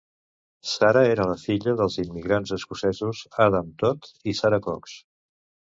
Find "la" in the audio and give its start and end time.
1.33-1.35